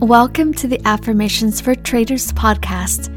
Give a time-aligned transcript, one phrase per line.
[0.00, 3.14] Welcome to the Affirmations for Traders podcast,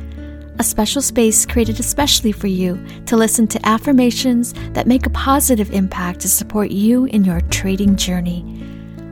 [0.59, 5.71] a special space created especially for you to listen to affirmations that make a positive
[5.71, 8.43] impact to support you in your trading journey.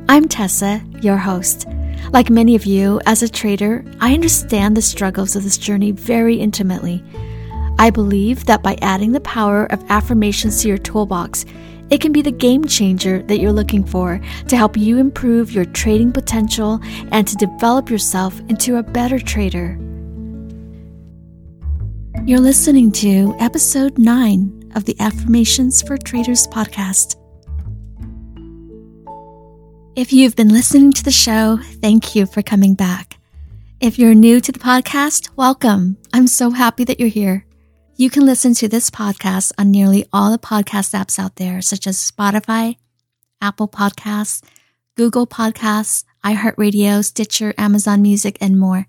[0.09, 1.65] I'm Tessa, your host.
[2.11, 6.35] Like many of you, as a trader, I understand the struggles of this journey very
[6.35, 7.01] intimately.
[7.79, 11.45] I believe that by adding the power of affirmations to your toolbox,
[11.91, 15.65] it can be the game changer that you're looking for to help you improve your
[15.65, 16.79] trading potential
[17.11, 19.77] and to develop yourself into a better trader.
[22.25, 27.17] You're listening to episode 9 of the Affirmations for Traders podcast.
[29.97, 33.17] If you've been listening to the show, thank you for coming back.
[33.81, 35.97] If you're new to the podcast, welcome.
[36.13, 37.45] I'm so happy that you're here.
[37.97, 41.85] You can listen to this podcast on nearly all the podcast apps out there, such
[41.85, 42.77] as Spotify,
[43.41, 44.41] Apple Podcasts,
[44.95, 48.87] Google Podcasts, iHeartRadio, Stitcher, Amazon Music, and more.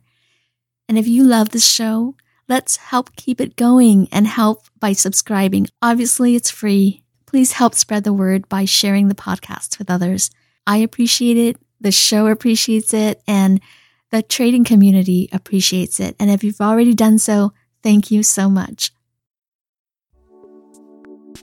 [0.89, 2.15] And if you love this show,
[2.49, 5.67] let's help keep it going and help by subscribing.
[5.83, 7.03] Obviously, it's free.
[7.27, 10.31] Please help spread the word by sharing the podcast with others.
[10.67, 11.57] I appreciate it.
[11.81, 13.61] The show appreciates it and
[14.11, 16.15] the trading community appreciates it.
[16.21, 18.93] And if you've already done so, thank you so much.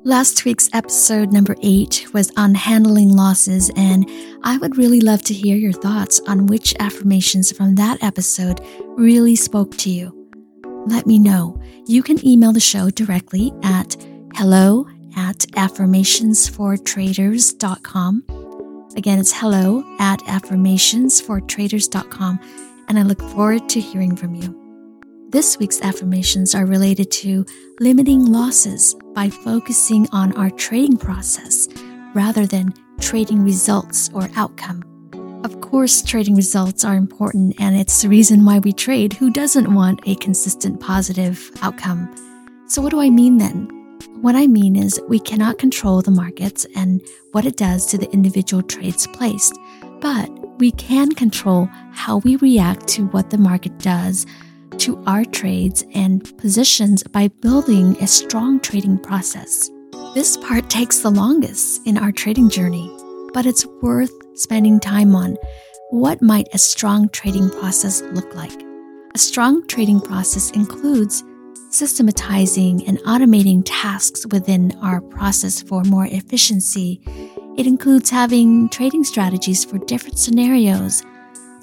[0.05, 4.09] Last week's episode number eight was on handling losses, and
[4.43, 8.61] I would really love to hear your thoughts on which affirmations from that episode
[8.97, 10.15] really spoke to you.
[10.87, 11.61] Let me know.
[11.85, 13.97] You can email the show directly at
[14.35, 14.87] hello
[15.17, 18.23] at affirmationsfortraders.com.
[18.95, 22.39] Again, it's hello at affirmationsfortraders.com,
[22.87, 24.68] and I look forward to hearing from you.
[25.31, 27.45] This week's affirmations are related to
[27.80, 31.67] limiting losses by focusing on our trading process
[32.16, 34.81] rather than trading results or outcome.
[35.44, 39.13] Of course, trading results are important and it's the reason why we trade.
[39.13, 42.09] Who doesn't want a consistent positive outcome?
[42.67, 43.67] So, what do I mean then?
[44.21, 47.03] What I mean is, we cannot control the markets and
[47.33, 49.55] what it does to the individual trades placed,
[50.02, 50.27] but
[50.58, 54.26] we can control how we react to what the market does
[54.79, 59.69] to our trades and positions by building a strong trading process.
[60.13, 62.89] This part takes the longest in our trading journey,
[63.33, 65.35] but it's worth spending time on.
[65.89, 68.63] What might a strong trading process look like?
[69.13, 71.25] A strong trading process includes
[71.71, 77.01] systematizing and automating tasks within our process for more efficiency.
[77.57, 81.03] It includes having trading strategies for different scenarios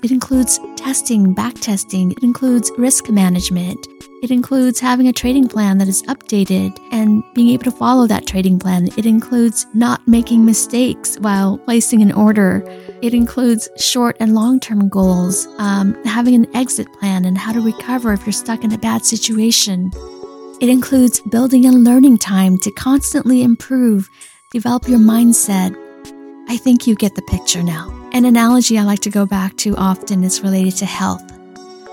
[0.06, 2.12] it includes testing, backtesting.
[2.12, 3.89] It includes risk management.
[4.22, 8.25] It includes having a trading plan that is updated and being able to follow that
[8.25, 8.87] trading plan.
[8.97, 12.62] It includes not making mistakes while placing an order.
[13.03, 17.61] It includes short and long term goals, um, having an exit plan and how to
[17.61, 19.91] recover if you're stuck in a bad situation.
[20.61, 24.09] It includes building and learning time to constantly improve,
[24.53, 25.77] develop your mindset.
[26.49, 27.96] I think you get the picture now.
[28.16, 31.22] An analogy I like to go back to often is related to health.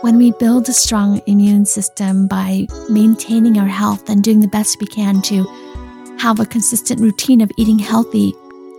[0.03, 4.79] When we build a strong immune system by maintaining our health and doing the best
[4.79, 5.43] we can to
[6.19, 8.33] have a consistent routine of eating healthy,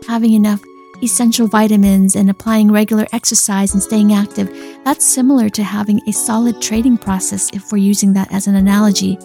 [0.09, 0.63] having enough
[1.03, 4.49] essential vitamins, and applying regular exercise and staying active,
[4.87, 9.19] that's similar to having a solid trading process if we're using that as an analogy.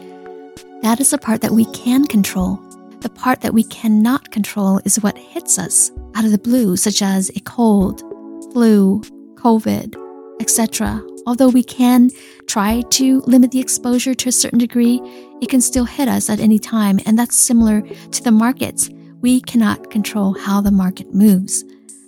[0.81, 2.57] That is the part that we can control.
[2.99, 7.01] The part that we cannot control is what hits us out of the blue, such
[7.01, 8.03] as a cold,
[8.51, 9.01] flu,
[9.35, 9.95] COVID,
[10.41, 11.01] etc.
[11.25, 12.09] Although we can
[12.47, 14.99] try to limit the exposure to a certain degree,
[15.41, 18.89] it can still hit us at any time, and that's similar to the markets.
[19.21, 21.63] We cannot control how the market moves.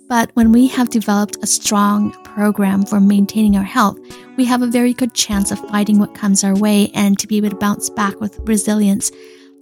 [0.08, 3.98] But when we have developed a strong program for maintaining our health,
[4.36, 7.36] we have a very good chance of fighting what comes our way and to be
[7.38, 9.10] able to bounce back with resilience.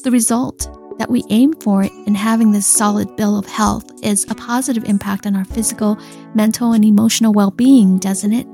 [0.03, 0.69] The result
[1.01, 5.27] that we aim for in having this solid bill of health is a positive impact
[5.27, 5.99] on our physical,
[6.35, 8.47] mental, and emotional well being, doesn't it?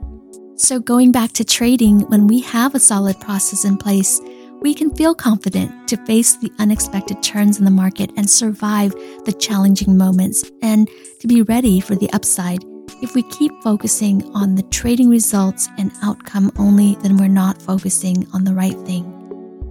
[0.54, 4.20] So, going back to trading, when we have a solid process in place,
[4.62, 8.92] we can feel confident to face the unexpected turns in the market and survive
[9.25, 10.88] the challenging moments and
[11.19, 12.62] to be ready for the upside.
[13.02, 18.25] If we keep focusing on the trading results and outcome only, then we're not focusing
[18.32, 19.15] on the right thing.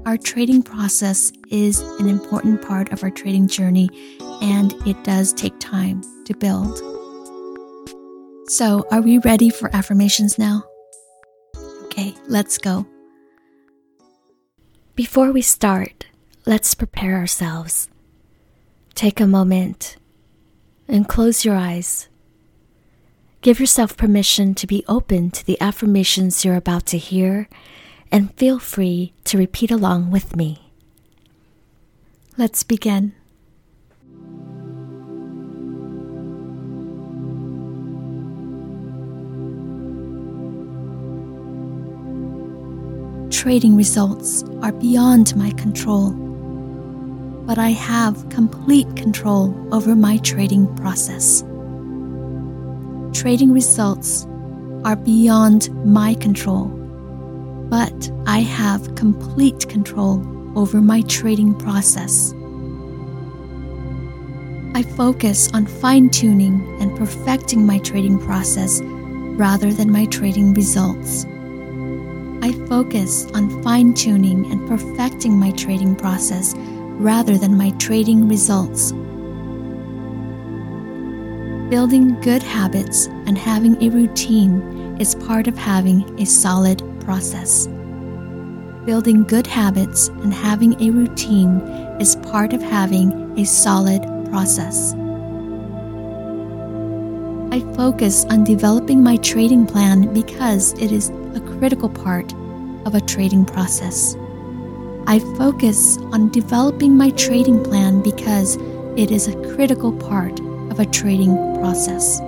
[0.05, 3.89] Our trading process is an important part of our trading journey,
[4.39, 6.77] and it does take time to build.
[8.47, 10.63] So, are we ready for affirmations now?
[11.85, 12.85] Okay, let's go.
[14.93, 16.05] Before we start,
[16.45, 17.89] let's prepare ourselves.
[18.93, 19.97] Take a moment
[20.87, 22.09] and close your eyes.
[23.41, 27.49] Give yourself permission to be open to the affirmations you're about to hear
[28.11, 30.71] and feel free to repeat along with me.
[32.37, 33.13] Let's begin.
[43.31, 46.11] Trading results are beyond my control,
[47.45, 51.43] but I have complete control over my trading process
[53.25, 54.27] trading results
[54.83, 56.67] are beyond my control,
[57.69, 60.23] but I have complete control
[60.57, 62.33] over my trading process.
[64.73, 71.25] I focus on fine tuning and perfecting my trading process rather than my trading results.
[72.41, 76.53] I focus on fine tuning and perfecting my trading process
[76.99, 78.91] rather than my trading results.
[81.69, 84.61] Building good habits and having a routine
[84.99, 87.67] is part of having a solid process.
[88.85, 91.59] Building good habits and having a routine
[91.99, 94.93] is part of having a solid process.
[97.51, 102.33] I focus on developing my trading plan because it is a critical part
[102.85, 104.15] of a trading process.
[105.07, 108.57] I focus on developing my trading plan because
[108.97, 110.39] it is a critical part
[110.71, 112.19] of a trading process.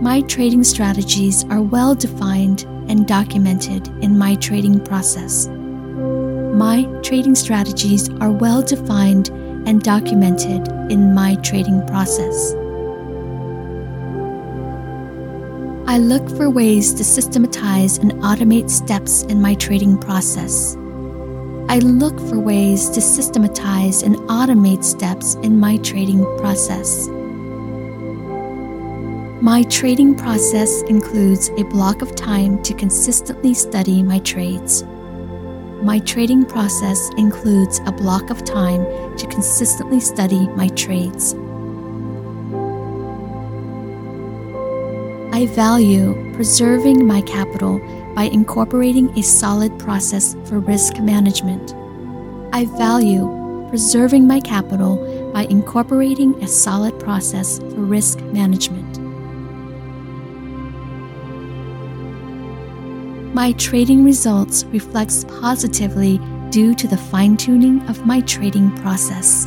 [0.00, 5.46] My trading strategies are well defined and documented in my trading process.
[5.46, 9.28] My trading strategies are well defined
[9.66, 12.54] and documented in my trading process.
[15.86, 20.76] I look for ways to systematize and automate steps in my trading process.
[21.68, 27.06] I look for ways to systematize and automate steps in my trading process.
[29.42, 34.84] My trading process includes a block of time to consistently study my trades.
[35.82, 38.84] My trading process includes a block of time
[39.16, 41.34] to consistently study my trades.
[45.32, 47.78] I value preserving my capital
[48.14, 51.74] by incorporating a solid process for risk management.
[52.52, 58.89] I value preserving my capital by incorporating a solid process for risk management.
[63.32, 66.18] My trading results reflects positively
[66.50, 69.46] due to the fine-tuning of my trading process.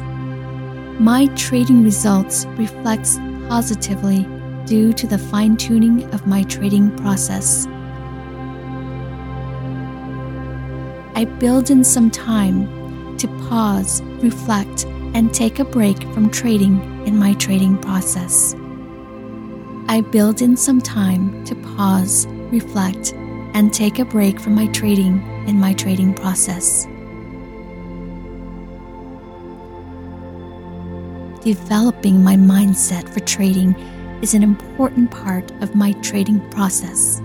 [1.00, 3.18] My trading results reflects
[3.50, 4.26] positively
[4.66, 7.68] due to the fine-tuning of my trading process.
[11.16, 17.18] I build in some time to pause, reflect, and take a break from trading in
[17.18, 18.56] my trading process.
[19.90, 23.14] I build in some time to pause, reflect,
[23.54, 26.86] and take a break from my trading in my trading process.
[31.44, 33.76] Developing my mindset for trading
[34.22, 37.20] is an important part of my trading process.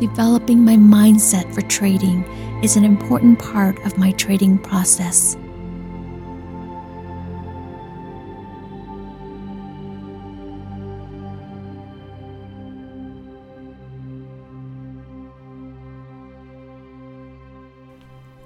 [0.00, 2.24] Developing my mindset for trading
[2.64, 5.36] is an important part of my trading process.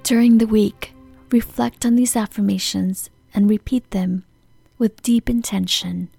[0.07, 0.93] During the week,
[1.33, 4.25] reflect on these affirmations and repeat them
[4.79, 6.11] with deep intention.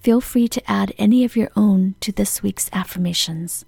[0.00, 3.66] Feel free to add any of your own to this week's affirmations.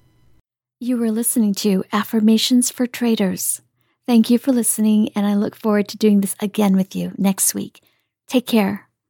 [0.80, 3.60] You were listening to Affirmations for Traders.
[4.06, 7.54] Thank you for listening, and I look forward to doing this again with you next
[7.54, 7.82] week.
[8.26, 8.85] Take care.